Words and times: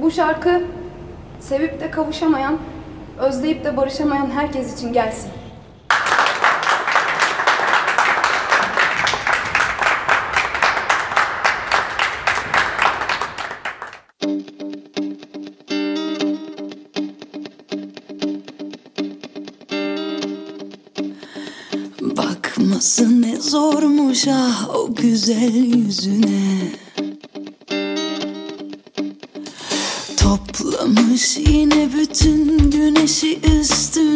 Bu 0.00 0.10
şarkı 0.10 0.62
sevip 1.40 1.80
de 1.80 1.90
kavuşamayan, 1.90 2.58
özleyip 3.18 3.64
de 3.64 3.76
barışamayan 3.76 4.30
herkes 4.30 4.78
için 4.78 4.92
gelsin. 4.92 5.30
Bakması 22.00 23.22
ne 23.22 23.36
zormuş 23.36 24.28
ah 24.28 24.68
o 24.74 24.94
güzel 24.94 25.54
yüzüne 25.54 26.72
Yine 31.22 31.88
bütün 31.92 32.70
güneşi 32.70 33.38
üstü 33.60 34.11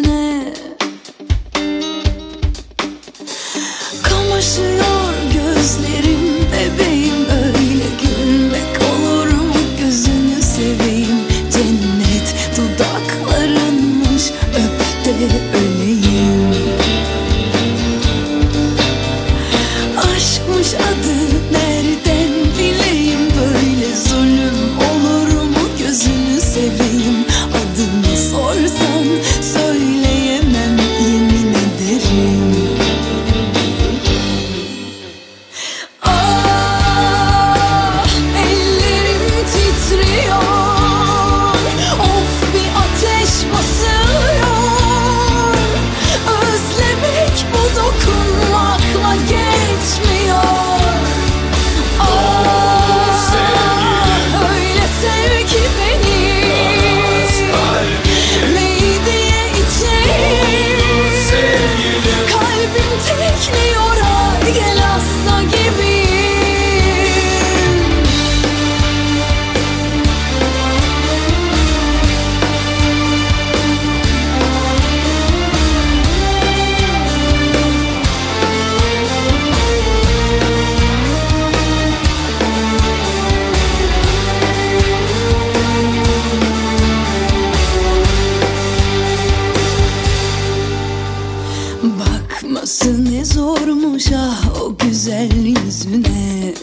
güzel 94.96 95.46
yüzüne. 95.46 96.54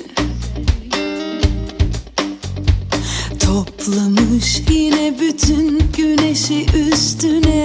Toplamış 3.40 4.62
yine 4.70 5.20
bütün 5.20 5.80
güneşi 5.98 6.66
üstüne. 6.92 7.62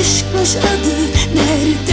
aşkmış 0.00 0.56
adı 0.56 0.96
nerede? 1.34 1.89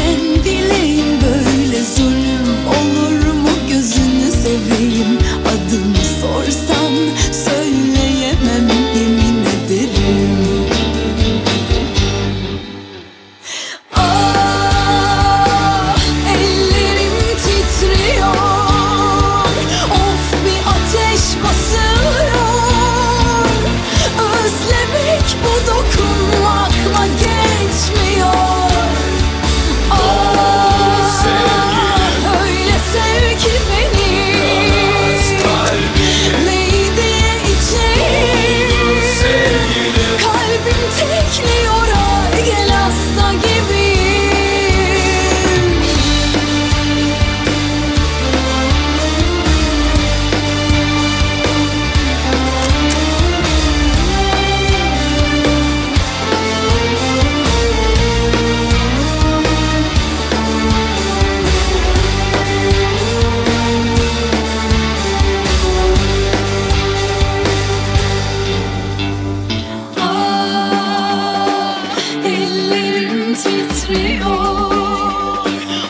titriyor. 73.48 74.72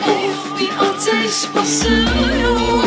Of 0.08 0.60
bir 0.60 0.70
ateş 0.78 1.54
basıyor. 1.54 2.77